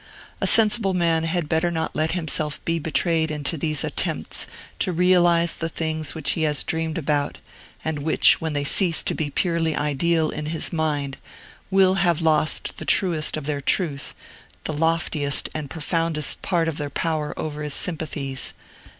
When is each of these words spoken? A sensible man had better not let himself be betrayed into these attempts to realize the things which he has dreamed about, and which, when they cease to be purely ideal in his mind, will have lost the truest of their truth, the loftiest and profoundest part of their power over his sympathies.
A 0.41 0.47
sensible 0.47 0.95
man 0.95 1.25
had 1.25 1.47
better 1.47 1.69
not 1.69 1.95
let 1.95 2.13
himself 2.13 2.65
be 2.65 2.79
betrayed 2.79 3.29
into 3.29 3.55
these 3.55 3.83
attempts 3.83 4.47
to 4.79 4.91
realize 4.91 5.55
the 5.55 5.69
things 5.69 6.15
which 6.15 6.31
he 6.31 6.41
has 6.41 6.63
dreamed 6.63 6.97
about, 6.97 7.37
and 7.85 7.99
which, 7.99 8.41
when 8.41 8.53
they 8.53 8.63
cease 8.63 9.03
to 9.03 9.13
be 9.13 9.29
purely 9.29 9.75
ideal 9.75 10.31
in 10.31 10.47
his 10.47 10.73
mind, 10.73 11.17
will 11.69 11.93
have 12.01 12.19
lost 12.19 12.77
the 12.77 12.83
truest 12.85 13.37
of 13.37 13.45
their 13.45 13.61
truth, 13.61 14.15
the 14.63 14.73
loftiest 14.73 15.49
and 15.53 15.69
profoundest 15.69 16.41
part 16.41 16.67
of 16.67 16.77
their 16.79 16.89
power 16.89 17.37
over 17.37 17.61
his 17.61 17.75
sympathies. 17.75 18.53